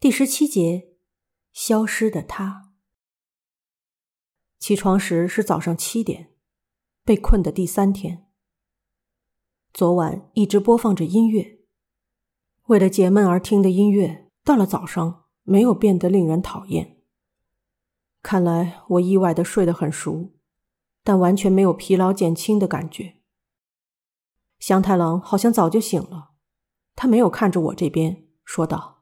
[0.00, 0.94] 第十七节，
[1.52, 2.72] 消失的他。
[4.58, 6.32] 起床时是早上七点，
[7.04, 8.26] 被困的第三天。
[9.74, 11.58] 昨晚一直播放着音乐，
[12.68, 17.02] 为了解闷而听的音乐，到了早上没有变得令人讨厌。
[18.22, 20.32] 看来我意外的睡得很熟，
[21.04, 23.20] 但完全没有疲劳减轻的感觉。
[24.58, 26.30] 祥太郎好像早就醒了，
[26.96, 28.99] 他没有看着我这边，说道。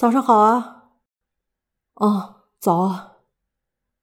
[0.00, 0.92] 早上好啊！
[1.96, 3.18] 哦，早啊！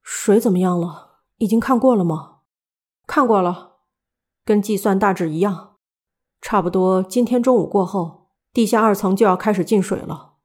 [0.04, 1.22] 水怎么样了？
[1.38, 2.42] 已经看过了吗？
[3.08, 3.78] 看过了，
[4.46, 5.78] 跟计算大致一样，
[6.40, 10.36] 差不多今天中午过后，地下二层就要开始进水了。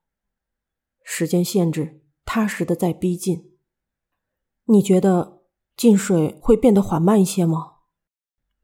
[1.04, 3.52] 时间限制踏实的在逼近。
[4.64, 5.42] 你觉得
[5.76, 7.74] 进水会变得缓慢一些吗？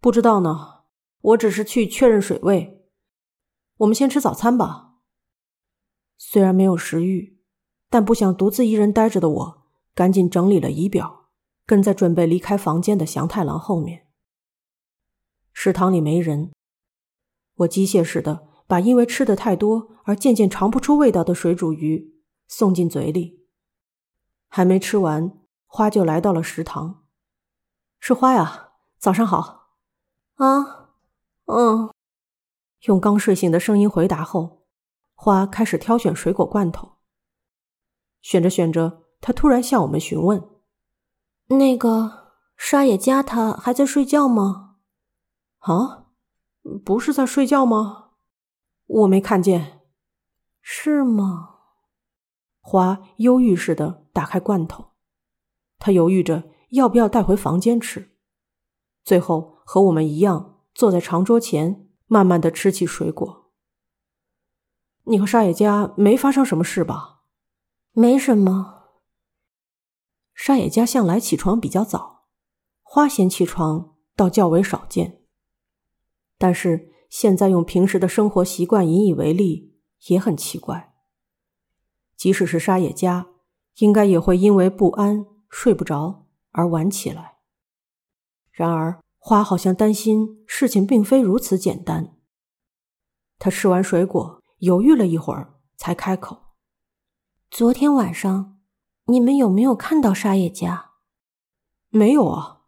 [0.00, 0.84] 不知道呢，
[1.20, 2.86] 我只是去确认水位。
[3.76, 4.87] 我们先吃早餐吧。
[6.18, 7.38] 虽然没有食欲，
[7.88, 9.62] 但不想独自一人待着的我，
[9.94, 11.30] 赶紧整理了仪表，
[11.64, 14.08] 跟在准备离开房间的祥太郎后面。
[15.52, 16.52] 食堂里没人，
[17.54, 23.46] 我机械式的把因为吃的太多而渐渐尝不出味道的水煮鱼送进嘴里。
[24.48, 27.04] 还没吃完，花就来到了食堂。
[28.00, 29.68] 是花呀，早上好。
[30.34, 30.90] 啊，
[31.46, 31.90] 嗯，
[32.82, 34.57] 用刚睡醒的声音回答后。
[35.20, 36.92] 花开始挑选水果罐头，
[38.22, 40.48] 选着选着，他突然向我们询问
[41.58, 44.76] ：“那个沙野家他还在睡觉吗
[45.58, 46.06] ？”“啊，
[46.84, 48.10] 不是在睡觉吗？
[48.86, 49.80] 我没看见。
[50.62, 51.56] ”“是吗？”
[52.62, 54.92] 花忧郁似的打开罐头，
[55.80, 58.12] 他犹豫着要不要带回房间吃，
[59.02, 63.47] 最后和我们一样坐在长桌前，慢慢的吃起水果。
[65.08, 67.22] 你和沙野家没发生什么事吧？
[67.92, 68.84] 没什么。
[70.34, 72.26] 沙野家向来起床比较早，
[72.82, 75.22] 花先起床倒较为少见。
[76.36, 79.74] 但是现在用平时的生活习惯引以为例，
[80.08, 80.94] 也很奇怪。
[82.16, 83.28] 即使是沙野家，
[83.78, 87.38] 应该也会因为不安、睡不着而晚起来。
[88.52, 92.16] 然而花好像担心事情并非如此简单。
[93.38, 94.37] 他吃完水果。
[94.58, 96.54] 犹豫了一会儿，才开口
[97.48, 98.58] ：“昨天晚上，
[99.04, 100.94] 你们有没有看到沙野家？
[101.90, 102.62] 没有啊，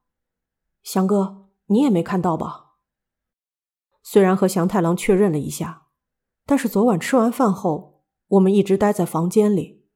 [0.84, 2.76] 祥哥，你也没看到吧？
[4.02, 5.88] 虽然和祥太郎确认了一下，
[6.46, 9.88] 但是昨晚吃完饭后，我们一直待在房间里，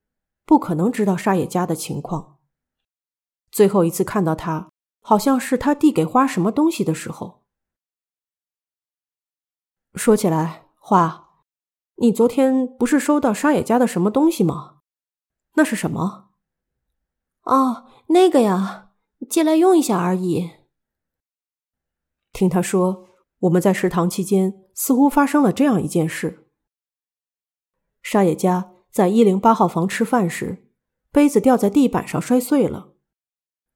[0.44, 2.41] 不可能知道沙野家的情况。
[3.53, 7.44] 最后一次看到他，好像是他递给花什么东西的时候。
[9.94, 11.21] 说起来，花。”
[11.97, 14.78] 你昨天不是收到沙野家的什么东西吗？
[15.55, 16.31] 那是什么？
[17.44, 18.91] 哦，那个呀，
[19.28, 20.50] 借来用一下而已。
[22.32, 23.06] 听他说，
[23.41, 26.49] 我们在食堂期间似乎发生了这样一件事：
[28.03, 30.69] 沙野家在一零八号房吃饭时，
[31.12, 32.94] 杯子掉在地板上摔碎了。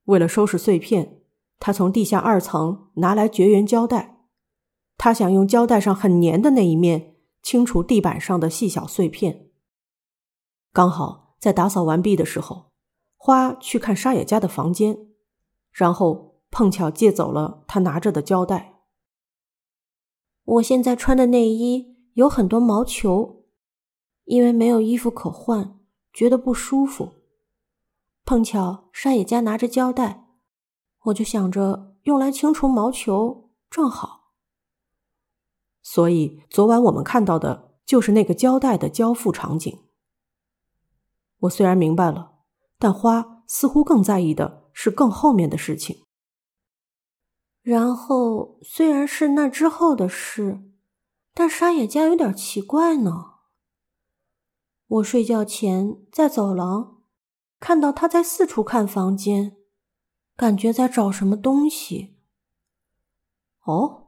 [0.06, 1.20] 为了收拾碎片，
[1.60, 4.18] 他从地下二层拿来绝缘胶带，
[4.96, 7.14] 他想用胶带上很粘的那一面。
[7.48, 9.48] 清除地板上的细小碎片。
[10.70, 12.72] 刚好在打扫完毕的时候，
[13.16, 15.08] 花去看沙野家的房间，
[15.72, 18.82] 然后碰巧借走了他拿着的胶带。
[20.44, 23.46] 我现在穿的内衣有很多毛球，
[24.24, 25.80] 因为没有衣服可换，
[26.12, 27.14] 觉得不舒服。
[28.26, 30.26] 碰巧沙野家拿着胶带，
[31.04, 34.17] 我就想着用来清除毛球正好。
[35.90, 39.86] 所以，昨晚我们看到的就是那个胶带的交付场景。
[41.38, 42.40] 我虽然明白了，
[42.78, 46.04] 但花似乎更在意的是更后面的事情。
[47.62, 50.60] 然后，虽然是那之后的事，
[51.32, 53.36] 但沙野家有点奇怪呢。
[54.88, 57.00] 我睡觉前在走廊
[57.58, 59.56] 看到他在四处看房间，
[60.36, 62.18] 感觉在找什么东西。
[63.64, 64.07] 哦。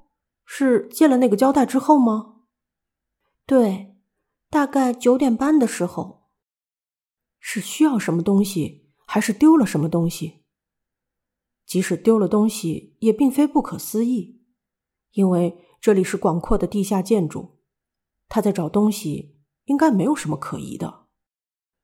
[0.53, 2.41] 是借了那个胶带之后吗？
[3.47, 3.97] 对，
[4.51, 6.29] 大概九点半的时候。
[7.39, 10.43] 是需要什么东西，还是丢了什么东西？
[11.65, 14.43] 即使丢了东西，也并非不可思议，
[15.13, 17.61] 因为这里是广阔的地下建筑。
[18.29, 21.07] 他在找东西，应该没有什么可疑的。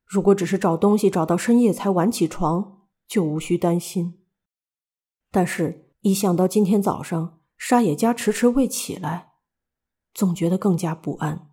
[0.05, 4.25] 如果只是找东西找到深夜才晚起床，就无需担心。
[5.31, 9.33] 但是，一想到今天早上，沙野家迟迟未起来，
[10.15, 11.51] 总觉得更加不安。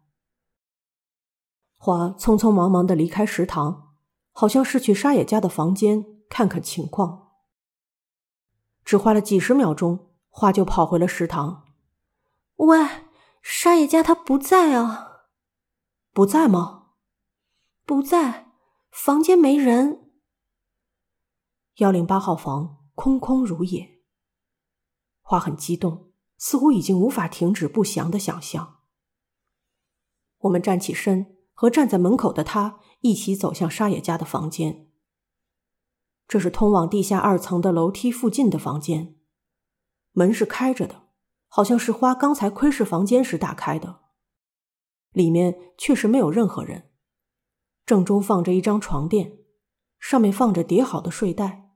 [1.75, 3.95] 花匆匆忙忙的离开食堂，
[4.31, 7.31] 好像是去沙野家的房间看看情况。
[8.85, 11.65] 只花了几十秒钟，花就跑回了食堂。
[12.57, 12.77] 喂，
[13.41, 15.27] 沙野家他不在啊？
[16.11, 16.91] 不在吗？
[17.85, 18.51] 不在，
[18.91, 20.11] 房间没人。
[21.77, 23.92] 幺零八号房空空如也。
[25.33, 28.81] 花很激动，似乎已经无法停止不祥的想象。
[30.41, 34.91] 我们站起身，和站在门口的他一起走向沙野家的房间。
[36.27, 39.15] 这是通往地下二层的楼梯附近的房间，
[40.11, 41.07] 门是开着的，
[41.47, 44.01] 好像是花刚才窥视房间时打开的。
[45.13, 46.91] 里面确实没有任何人，
[47.87, 49.39] 正中放着一张床垫，
[49.97, 51.71] 上面放着叠好的睡袋。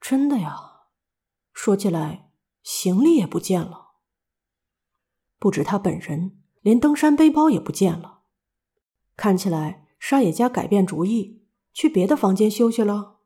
[0.00, 0.67] 真的呀，
[1.60, 2.30] 说起来，
[2.62, 3.94] 行李也不见了。
[5.40, 8.20] 不止他本人，连登山背包也不见了。
[9.16, 13.16] 看起来沙野家改变主意，去别的房间休息了。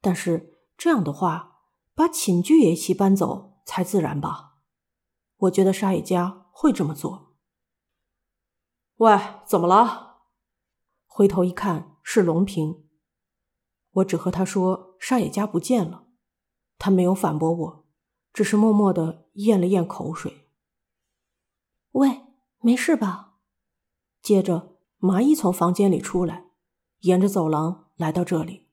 [0.00, 1.60] 但是这样的话，
[1.94, 4.56] 把寝具也一起搬走才自然吧？
[5.36, 7.36] 我觉得沙野家会这么做。
[8.96, 9.16] 喂，
[9.46, 10.22] 怎么了？
[11.06, 12.88] 回头一看，是龙平。
[13.92, 16.07] 我只和他说沙野家不见了，
[16.78, 17.84] 他没有反驳我，
[18.32, 20.48] 只是默默的咽了咽口水。
[21.92, 22.22] 喂，
[22.60, 23.38] 没事吧？
[24.22, 26.46] 接着麻衣从房间里出来，
[27.00, 28.68] 沿着走廊来到这里。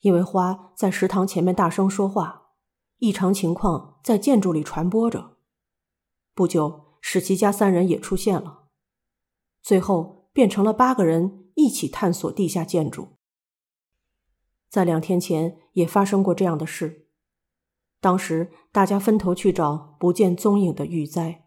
[0.00, 2.52] 因为花在食堂前面大声说话，
[2.98, 5.36] 异常情况在建筑里传播着。
[6.34, 8.68] 不久，史奇家三人也出现了，
[9.62, 13.15] 最后变成了八个人一起探索地下建筑。
[14.76, 17.08] 在两天前也发生过这样的事，
[17.98, 21.46] 当时大家分头去找不见踪影的玉哉。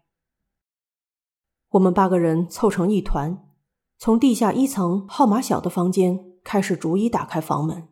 [1.68, 3.48] 我们八个人凑成一团，
[3.98, 7.90] 从地下一层号码小的房间开始逐一打开房门。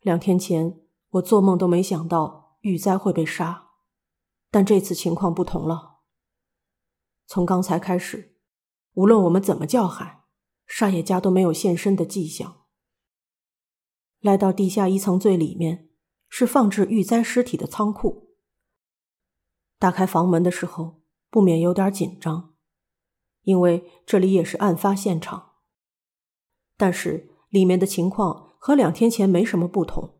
[0.00, 0.78] 两天前
[1.14, 3.70] 我做梦都没想到玉哉会被杀，
[4.52, 6.02] 但这次情况不同了。
[7.26, 8.36] 从刚才开始，
[8.92, 10.20] 无论我们怎么叫喊，
[10.68, 12.62] 沙野家都没有现身的迹象。
[14.20, 15.88] 来到地下一层最里面，
[16.28, 18.34] 是放置玉灾尸体的仓库。
[19.78, 22.54] 打开房门的时候，不免有点紧张，
[23.42, 25.52] 因为这里也是案发现场。
[26.76, 30.18] 但是里面的情况和两天前没什么不同，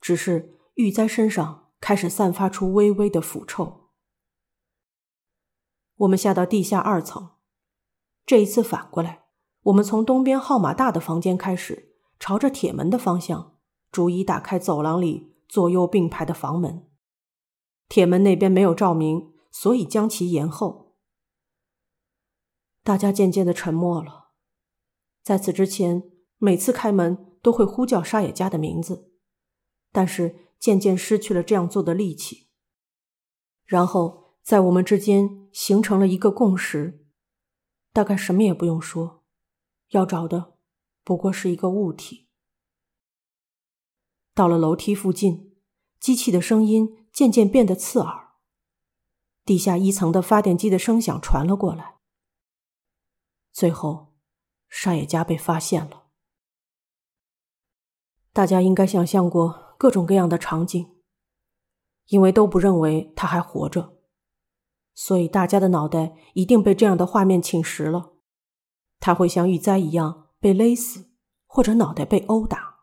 [0.00, 3.90] 只是玉灾身上开始散发出微微的腐臭。
[5.96, 7.32] 我们下到地下二层，
[8.24, 9.24] 这一次反过来，
[9.62, 11.87] 我们从东边号码大的房间开始。
[12.18, 13.58] 朝着铁门的方向，
[13.90, 16.88] 逐一打开走廊里左右并排的房门。
[17.88, 20.96] 铁门那边没有照明，所以将其延后。
[22.82, 24.30] 大家渐渐的沉默了。
[25.22, 26.02] 在此之前，
[26.38, 29.12] 每次开门都会呼叫沙野家的名字，
[29.92, 32.48] 但是渐渐失去了这样做的力气。
[33.64, 37.06] 然后，在我们之间形成了一个共识：
[37.92, 39.24] 大概什么也不用说，
[39.90, 40.57] 要找的。
[41.08, 42.28] 不过是一个物体。
[44.34, 45.56] 到了楼梯附近，
[45.98, 48.32] 机器的声音渐渐变得刺耳。
[49.42, 51.96] 地下一层的发电机的声响传了过来。
[53.54, 54.18] 最后，
[54.68, 56.08] 沙野家被发现了。
[58.34, 60.94] 大家应该想象过各种各样的场景，
[62.08, 63.96] 因为都不认为他还活着，
[64.94, 68.12] 所以大家的脑袋一定被这样的画面侵蚀了。
[69.00, 70.27] 他会像玉哉一样。
[70.38, 71.10] 被勒死，
[71.46, 72.78] 或者脑袋被殴打。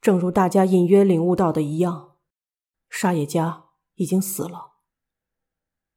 [0.00, 2.16] 正如大家隐约领悟到的一样，
[2.88, 4.78] 沙野家已经死了，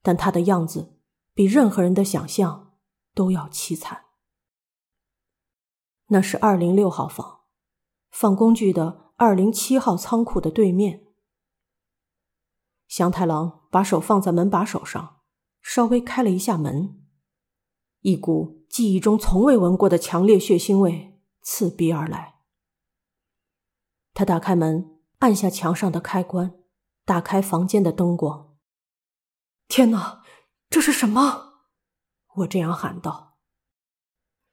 [0.02, 1.00] 但他的样子
[1.32, 2.78] 比任何人的想象
[3.14, 4.04] 都要凄惨。
[6.08, 7.44] 那是二零六号房，
[8.10, 11.06] 放工具的二零七号仓库的对面。
[12.86, 15.22] 祥太郎把手放在门把手上，
[15.62, 17.03] 稍微开了一下门。
[18.04, 22.34] 一股记忆中从未闻过的强烈血腥味刺鼻而来。
[24.12, 26.54] 他打开门，按下墙上的开关，
[27.06, 28.58] 打开房间的灯光。
[29.68, 30.22] 天哪，
[30.68, 31.54] 这是什么？
[32.34, 33.38] 我这样喊道。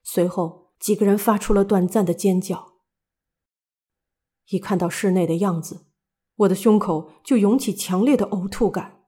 [0.02, 2.76] 随后，几个人发出了短暂的尖叫。
[4.46, 5.88] 一看到室内的样子，
[6.36, 9.04] 我的胸口就涌起强烈的呕吐感。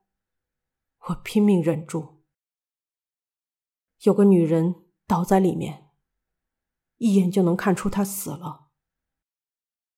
[1.07, 2.12] 我拼命忍住。
[4.03, 5.91] 有个女人倒在里面，
[6.98, 8.69] 一眼就能看出她死了。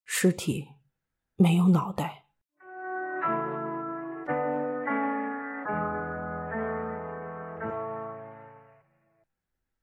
[0.03, 0.69] 尸体
[1.35, 2.24] 没有脑袋。